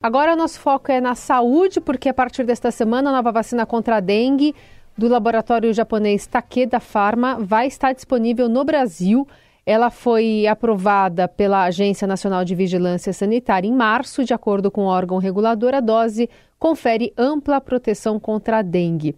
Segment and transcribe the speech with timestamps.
[0.00, 3.96] Agora nosso foco é na saúde, porque a partir desta semana a nova vacina contra
[3.96, 4.54] a dengue
[4.96, 9.26] do laboratório japonês Takeda Pharma vai estar disponível no Brasil.
[9.66, 14.24] Ela foi aprovada pela Agência Nacional de Vigilância Sanitária em março.
[14.24, 16.30] De acordo com o órgão regulador, a dose
[16.60, 19.16] confere ampla proteção contra a dengue.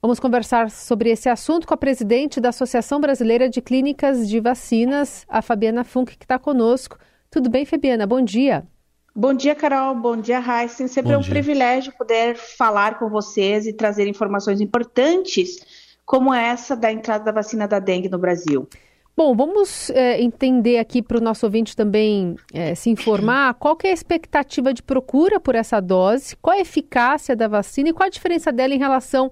[0.00, 5.26] Vamos conversar sobre esse assunto com a presidente da Associação Brasileira de Clínicas de Vacinas,
[5.28, 6.98] a Fabiana Funk, que está conosco.
[7.30, 8.06] Tudo bem, Fabiana?
[8.06, 8.66] Bom dia.
[9.14, 9.94] Bom dia, Carol.
[9.94, 10.88] Bom dia, Heisen.
[10.88, 11.30] Sempre Bom é um dia.
[11.30, 15.58] privilégio poder falar com vocês e trazer informações importantes
[16.04, 18.66] como essa da entrada da vacina da dengue no Brasil.
[19.14, 23.88] Bom, vamos é, entender aqui para o nosso ouvinte também é, se informar qual é
[23.88, 28.10] a expectativa de procura por essa dose, qual a eficácia da vacina e qual a
[28.10, 29.30] diferença dela em relação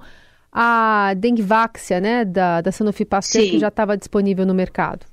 [0.52, 5.06] à Dengvaxia, né, da, da Sanofi Pasteur, que já estava disponível no mercado.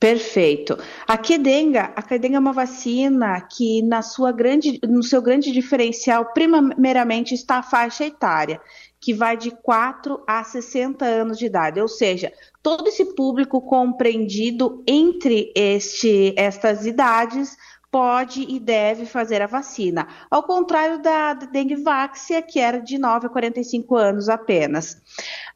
[0.00, 0.78] Perfeito.
[1.08, 6.32] A Kedenga, a Kedenga é uma vacina que na sua grande, no seu grande diferencial,
[6.32, 8.60] primeiramente está a faixa etária,
[9.00, 12.32] que vai de 4 a 60 anos de idade, ou seja,
[12.62, 17.56] todo esse público compreendido entre este, estas idades
[17.90, 23.26] pode e deve fazer a vacina, ao contrário da, da Dengvaxia, que era de 9
[23.26, 25.00] a 45 anos apenas.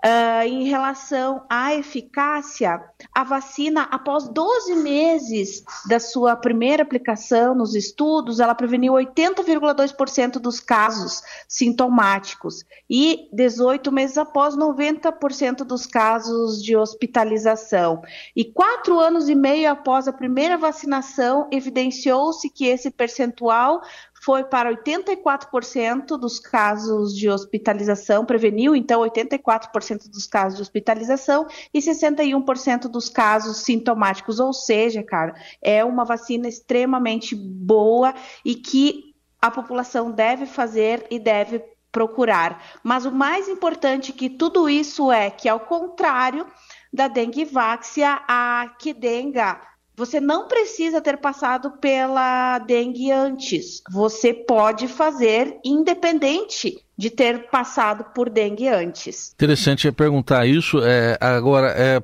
[0.05, 2.83] Uh, em relação à eficácia,
[3.14, 10.58] a vacina, após 12 meses da sua primeira aplicação nos estudos, ela preveniu 80,2% dos
[10.58, 18.03] casos sintomáticos e 18 meses após 90% dos casos de hospitalização.
[18.34, 23.80] E quatro anos e meio após a primeira vacinação, evidenciou-se que esse percentual
[24.22, 31.80] foi para 84% dos casos de hospitalização, preveniu então 84% dos casos de hospitalização e
[31.80, 39.50] 61% dos casos sintomáticos, ou seja, cara, é uma vacina extremamente boa e que a
[39.50, 42.62] população deve fazer e deve procurar.
[42.82, 46.46] Mas o mais importante que tudo isso é que, ao contrário
[46.92, 49.61] da dengue váxia, a Kidenga
[49.97, 53.83] você não precisa ter passado pela dengue antes.
[53.91, 59.33] Você pode fazer independente de ter passado por dengue antes.
[59.35, 60.83] Interessante é perguntar isso.
[60.83, 62.03] É, agora, é,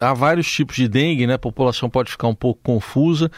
[0.00, 1.34] há vários tipos de dengue, né?
[1.34, 3.30] A população pode ficar um pouco confusa.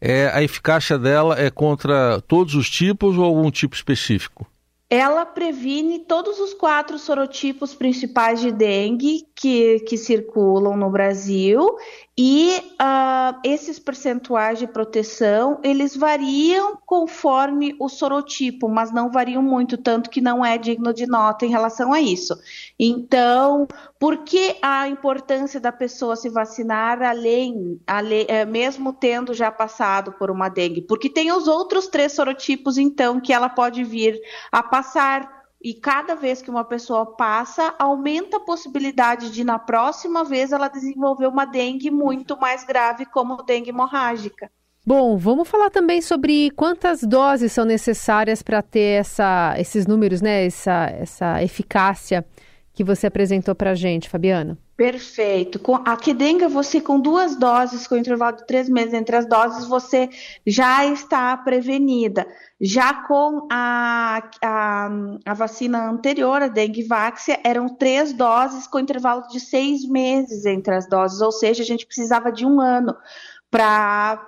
[0.00, 4.46] É, a eficácia dela é contra todos os tipos ou algum tipo específico?
[4.90, 11.76] Ela previne todos os quatro sorotipos principais de dengue que, que circulam no Brasil
[12.20, 19.78] e uh, esses percentuais de proteção, eles variam conforme o sorotipo, mas não variam muito,
[19.78, 22.36] tanto que não é digno de nota em relação a isso.
[22.76, 23.68] Então,
[24.00, 30.10] por que a importância da pessoa se vacinar além, além é, mesmo tendo já passado
[30.10, 30.82] por uma dengue?
[30.82, 36.14] Porque tem os outros três sorotipos, então, que ela pode vir a passar e cada
[36.14, 41.44] vez que uma pessoa passa, aumenta a possibilidade de, na próxima vez, ela desenvolver uma
[41.44, 44.50] dengue muito mais grave, como dengue hemorrágica.
[44.86, 50.46] Bom, vamos falar também sobre quantas doses são necessárias para ter essa, esses números, né?
[50.46, 52.24] Essa, essa eficácia
[52.72, 54.56] que você apresentou para a gente, Fabiana.
[54.78, 55.58] Perfeito.
[55.58, 59.66] Com a Kedenga, você com duas doses, com intervalo de três meses entre as doses,
[59.66, 60.08] você
[60.46, 62.24] já está prevenida.
[62.60, 64.88] Já com a, a,
[65.26, 70.88] a vacina anterior, a Dengvaxia, eram três doses com intervalo de seis meses entre as
[70.88, 72.94] doses, ou seja, a gente precisava de um ano
[73.50, 74.18] para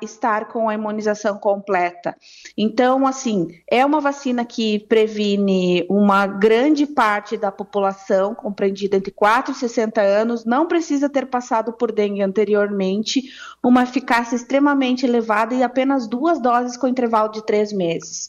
[0.00, 2.16] estar com a imunização completa.
[2.56, 9.52] Então, assim, é uma vacina que previne uma grande parte da população, compreendida entre 4
[9.52, 13.22] e 60 anos, não precisa ter passado por dengue anteriormente,
[13.62, 18.28] uma eficácia extremamente elevada e apenas duas doses com intervalo de três meses.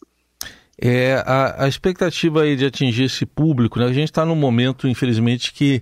[0.78, 3.86] É, a, a expectativa aí de atingir esse público, né?
[3.86, 5.82] A gente está num momento, infelizmente, que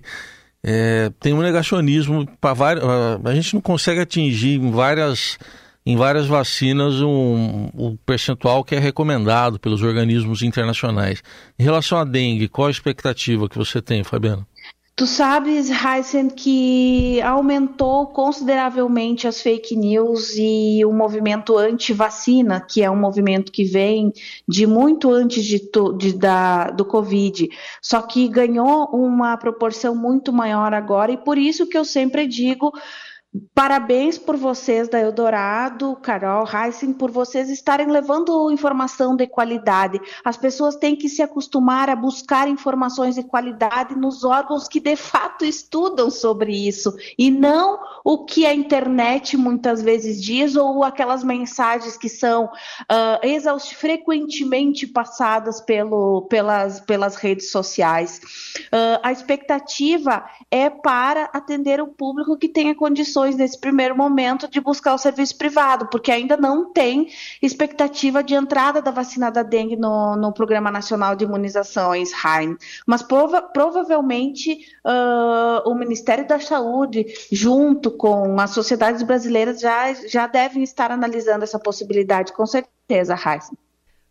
[0.66, 2.84] é, tem um negacionismo para várias.
[3.22, 5.38] A gente não consegue atingir em várias,
[5.84, 11.22] em várias vacinas um, um percentual que é recomendado pelos organismos internacionais.
[11.58, 14.46] Em relação à dengue, qual a expectativa que você tem, Fabiana?
[14.96, 22.88] Tu sabes, Heisen, que aumentou consideravelmente as fake news e o movimento anti-vacina, que é
[22.88, 24.12] um movimento que vem
[24.46, 25.68] de muito antes de,
[25.98, 27.48] de, da, do Covid,
[27.82, 32.72] só que ganhou uma proporção muito maior agora, e por isso que eu sempre digo
[33.52, 40.00] Parabéns por vocês da Eldorado, Carol, Heisen, por vocês estarem levando informação de qualidade.
[40.24, 44.94] As pessoas têm que se acostumar a buscar informações de qualidade nos órgãos que de
[44.94, 51.24] fato estudam sobre isso e não o que a internet muitas vezes diz ou aquelas
[51.24, 58.20] mensagens que são uh, frequentemente passadas pelo, pelas, pelas redes sociais.
[58.66, 64.48] Uh, a expectativa é para atender o público que tenha condições condições nesse primeiro momento
[64.48, 67.08] de buscar o serviço privado, porque ainda não tem
[67.40, 72.56] expectativa de entrada da vacina da dengue no, no Programa Nacional de Imunizações, RAIN.
[72.86, 80.26] Mas prova, provavelmente uh, o Ministério da Saúde, junto com as sociedades brasileiras, já, já
[80.26, 83.52] devem estar analisando essa possibilidade, com certeza, Raíssa.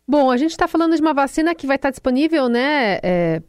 [0.06, 2.98] Bom, a gente está falando de uma vacina que vai estar disponível, né?
[3.02, 3.42] É,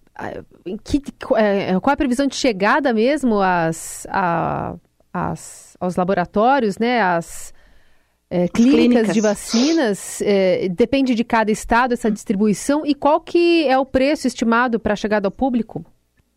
[0.85, 1.01] que,
[1.35, 4.75] é, qual é a previsão de chegada mesmo às, a,
[5.15, 7.53] as, aos laboratórios, né, as
[8.29, 13.65] é, clínicas, clínicas, de vacinas, é, depende de cada estado essa distribuição e qual que
[13.65, 15.85] é o preço estimado para a chegada ao público?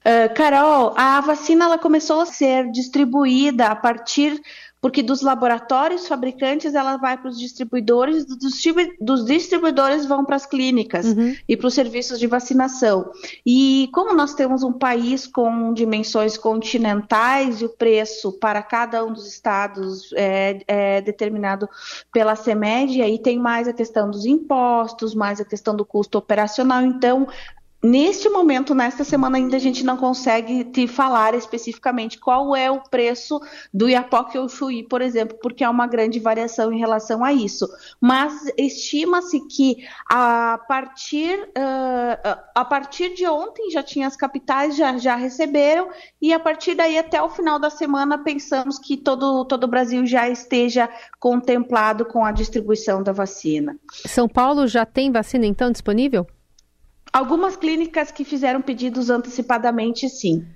[0.07, 4.41] Uh, Carol, a vacina ela começou a ser distribuída a partir
[4.81, 8.25] porque dos laboratórios fabricantes ela vai para os distribuidores,
[9.01, 11.35] dos distribuidores vão para as clínicas uhum.
[11.49, 13.11] e para os serviços de vacinação.
[13.45, 19.13] E como nós temos um país com dimensões continentais e o preço para cada um
[19.13, 21.69] dos estados é, é determinado
[22.13, 26.83] pela CEMED, aí tem mais a questão dos impostos, mais a questão do custo operacional.
[26.83, 27.27] Então,
[27.83, 32.81] Neste momento, nesta semana ainda a gente não consegue te falar especificamente qual é o
[32.81, 33.41] preço
[33.73, 37.69] do Iapoque ou Chuí, por exemplo, porque há uma grande variação em relação a isso.
[38.01, 39.77] Mas estima-se que
[40.11, 45.89] a partir, uh, a partir de ontem já tinha as capitais, já, já receberam,
[46.21, 50.05] e a partir daí até o final da semana pensamos que todo, todo o Brasil
[50.05, 50.89] já esteja
[51.21, 53.79] contemplado com a distribuição da vacina.
[54.05, 56.27] São Paulo já tem vacina então disponível?
[57.13, 60.47] Algumas clínicas que fizeram pedidos antecipadamente, sim.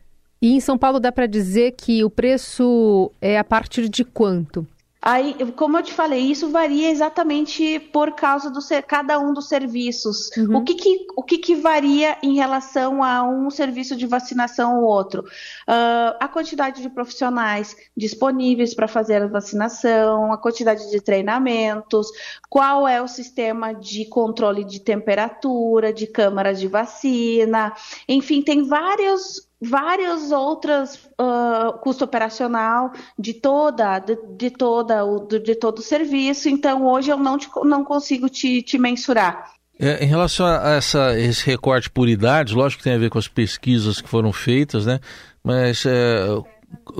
[0.41, 4.67] E em São Paulo dá para dizer que o preço é a partir de quanto?
[5.05, 10.31] Aí, como eu te falei, isso varia exatamente por causa do cada um dos serviços.
[10.37, 10.59] Uhum.
[10.59, 14.85] O, que, que, o que, que varia em relação a um serviço de vacinação ou
[14.85, 15.23] outro?
[15.23, 22.07] Uh, a quantidade de profissionais disponíveis para fazer a vacinação, a quantidade de treinamentos,
[22.49, 27.73] qual é o sistema de controle de temperatura, de câmaras de vacina,
[28.09, 35.55] enfim, tem vários várias outras uh, custo operacional de toda de, de toda o de
[35.55, 40.07] todo o serviço então hoje eu não te, não consigo te, te mensurar é, em
[40.07, 44.01] relação a essa, esse recorte por idades, lógico que tem a ver com as pesquisas
[44.01, 45.01] que foram feitas, né?
[45.43, 46.25] Mas é,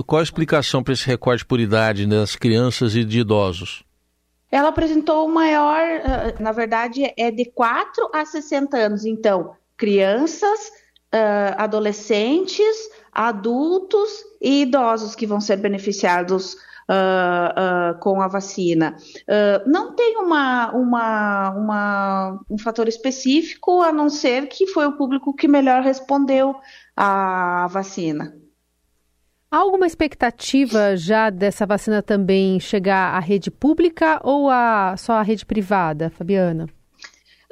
[0.05, 3.85] qual a explicação para esse recorte por idade das crianças e de idosos?
[4.51, 5.81] Ela apresentou o maior,
[6.39, 9.05] na verdade, é de 4 a 60 anos.
[9.05, 10.71] Então, crianças,
[11.13, 14.09] uh, adolescentes, adultos
[14.41, 18.97] e idosos que vão ser beneficiados uh, uh, com a vacina.
[19.67, 25.33] não tem uma, uma, uma, um fator específico, a não ser que foi o público
[25.33, 26.55] que melhor respondeu
[26.97, 28.35] à vacina.
[29.51, 35.21] Há alguma expectativa já dessa vacina também chegar à rede pública ou a, só à
[35.21, 36.67] rede privada, Fabiana?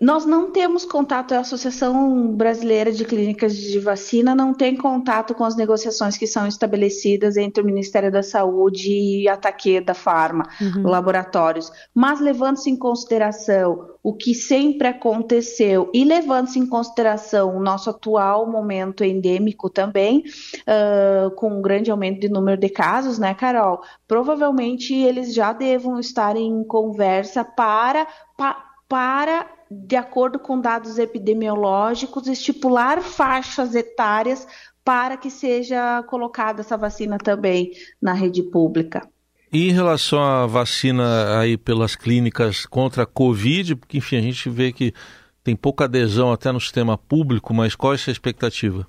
[0.02, 5.44] Nós não temos contato, a Associação Brasileira de Clínicas de Vacina não tem contato com
[5.44, 10.88] as negociações que são estabelecidas entre o Ministério da Saúde e a Takeda Pharma, uhum.
[10.88, 11.72] laboratórios.
[11.94, 18.50] Mas levando-se em consideração o que sempre aconteceu e levando-se em consideração o nosso atual
[18.50, 20.24] momento endêmico também,
[20.62, 23.84] uh, com um grande aumento de número de casos, né, Carol?
[24.08, 32.28] Provavelmente eles já devam estar em conversa para, pa, para de acordo com dados epidemiológicos,
[32.28, 34.46] estipular faixas etárias
[34.84, 39.08] para que seja colocada essa vacina também na rede pública.
[39.54, 44.50] E em relação à vacina aí pelas clínicas contra a Covid, porque enfim, a gente
[44.50, 44.94] vê que
[45.44, 48.86] tem pouca adesão até no sistema público, mas qual é a expectativa?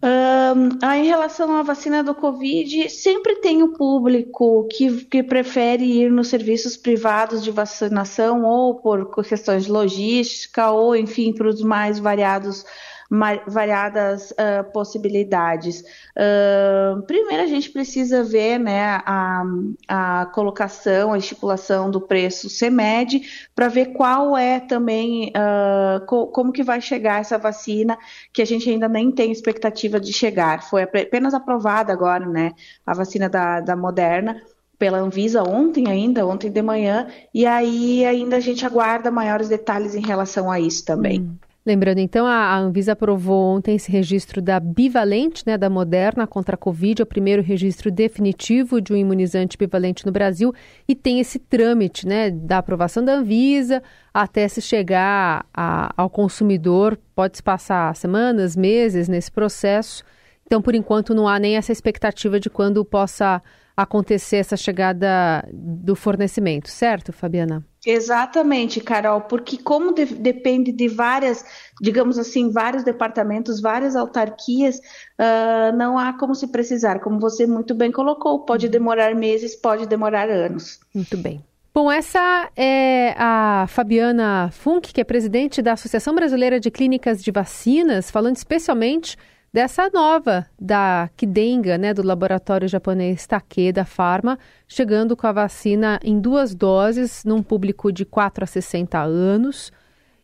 [0.00, 6.10] Um, em relação à vacina do Covid, sempre tem o público que, que prefere ir
[6.10, 11.98] nos serviços privados de vacinação ou por questões de logística ou, enfim, para os mais
[11.98, 12.64] variados
[13.10, 15.82] variadas uh, possibilidades.
[16.16, 19.42] Uh, primeiro, a gente precisa ver né, a,
[19.88, 23.22] a colocação, a estipulação do preço CEMED,
[23.54, 27.96] para ver qual é também, uh, co como que vai chegar essa vacina,
[28.32, 30.62] que a gente ainda nem tem expectativa de chegar.
[30.62, 32.52] Foi apenas aprovada agora, né,
[32.84, 34.42] a vacina da, da Moderna,
[34.78, 39.94] pela Anvisa ontem ainda, ontem de manhã, e aí ainda a gente aguarda maiores detalhes
[39.94, 41.22] em relação a isso também.
[41.22, 41.47] Hum.
[41.68, 46.56] Lembrando, então, a Anvisa aprovou ontem esse registro da bivalente, né, da Moderna contra a
[46.56, 50.50] Covid, é o primeiro registro definitivo de um imunizante bivalente no Brasil
[50.88, 53.82] e tem esse trâmite, né, da aprovação da Anvisa
[54.14, 60.02] até se chegar a, ao consumidor, pode se passar semanas, meses nesse processo.
[60.46, 63.42] Então, por enquanto, não há nem essa expectativa de quando possa
[63.76, 67.62] acontecer essa chegada do fornecimento, certo, Fabiana?
[67.90, 71.42] Exatamente, Carol, porque como de, depende de várias,
[71.80, 77.00] digamos assim, vários departamentos, várias autarquias, uh, não há como se precisar.
[77.00, 78.72] Como você muito bem colocou, pode uhum.
[78.72, 80.78] demorar meses, pode demorar anos.
[80.94, 81.42] Muito bem.
[81.72, 87.30] Bom, essa é a Fabiana Funk, que é presidente da Associação Brasileira de Clínicas de
[87.30, 89.16] Vacinas, falando especialmente
[89.52, 96.20] dessa nova da Kidenga, né, do laboratório japonês Takeda Pharma, chegando com a vacina em
[96.20, 99.72] duas doses num público de 4 a 60 anos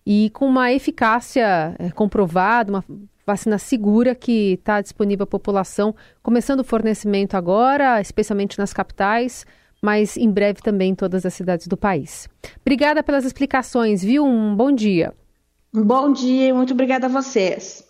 [0.06, 2.84] e com uma eficácia é, comprovada, uma
[3.26, 9.46] vacina segura que está disponível à população, começando o fornecimento agora, especialmente nas capitais,
[9.82, 12.28] mas em breve também em todas as cidades do país.
[12.60, 14.24] Obrigada pelas explicações, viu?
[14.24, 15.14] Um bom dia.
[15.72, 17.84] Bom dia e muito obrigada a vocês.